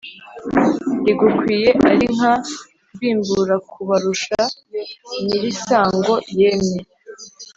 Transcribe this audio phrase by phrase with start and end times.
[1.05, 2.33] rigukwiye ari nka
[2.93, 4.39] mbimburakubarusha
[5.25, 6.81] nyirisango yemye.